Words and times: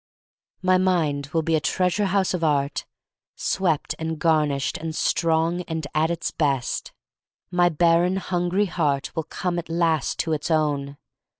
My 0.63 0.79
mind 0.79 1.27
will 1.27 1.43
be 1.43 1.53
a 1.55 1.59
treasure 1.59 2.07
house 2.07 2.33
of 2.33 2.43
art, 2.43 2.87
swept 3.35 3.93
and 3.99 4.17
garnished 4.17 4.77
and 4.79 4.95
strong 4.95 5.61
and 5.67 5.85
at 5.93 6.09
its 6.09 6.31
best. 6.31 6.91
My 7.51 7.69
barren, 7.69 8.15
hungry 8.15 8.65
heart 8.65 9.15
will 9.15 9.25
come 9.25 9.59
at 9.59 9.69
last 9.69 10.17
to 10.21 10.33
its 10.33 10.49
own. 10.49 10.97